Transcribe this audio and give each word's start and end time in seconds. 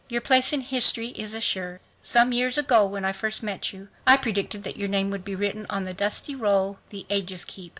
Your 0.09 0.19
place 0.21 0.51
in 0.51 0.61
history 0.61 1.09
is 1.09 1.35
assured. 1.35 1.79
Some 2.01 2.31
years 2.31 2.57
ago 2.57 2.87
when 2.87 3.05
I 3.05 3.11
first 3.11 3.43
met 3.43 3.71
you 3.71 3.87
I 4.07 4.17
predicted 4.17 4.63
that 4.63 4.75
your 4.75 4.87
name 4.89 5.11
would 5.11 5.23
be 5.23 5.35
written 5.35 5.67
'on 5.69 5.83
the 5.85 5.93
dusty 5.93 6.33
roll 6.33 6.79
the 6.89 7.05
ages 7.11 7.45
keep. 7.45 7.69